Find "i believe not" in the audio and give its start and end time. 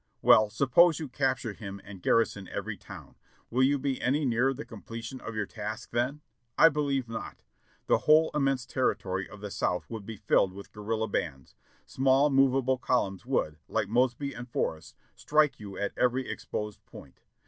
6.57-7.43